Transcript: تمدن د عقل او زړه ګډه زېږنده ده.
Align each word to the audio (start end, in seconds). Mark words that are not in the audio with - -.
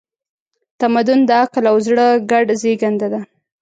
تمدن 0.79 1.19
د 1.25 1.29
عقل 1.41 1.63
او 1.71 1.77
زړه 1.85 2.05
ګډه 2.31 2.55
زېږنده 2.61 3.07
ده. 3.13 3.19